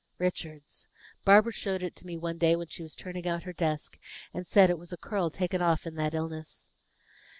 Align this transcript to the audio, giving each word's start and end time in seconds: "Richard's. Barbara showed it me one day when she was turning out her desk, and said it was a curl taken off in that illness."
"Richard's. 0.17 0.87
Barbara 1.25 1.51
showed 1.51 1.83
it 1.83 2.03
me 2.03 2.17
one 2.17 2.39
day 2.39 2.55
when 2.55 2.65
she 2.69 2.81
was 2.81 2.95
turning 2.95 3.27
out 3.27 3.43
her 3.43 3.53
desk, 3.53 3.99
and 4.33 4.47
said 4.47 4.71
it 4.71 4.79
was 4.79 4.91
a 4.91 4.97
curl 4.97 5.29
taken 5.29 5.61
off 5.61 5.85
in 5.85 5.93
that 5.93 6.15
illness." 6.15 6.69